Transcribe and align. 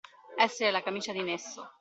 Essere 0.35 0.71
la 0.71 0.81
camicia 0.81 1.13
di 1.13 1.21
Nesso. 1.21 1.73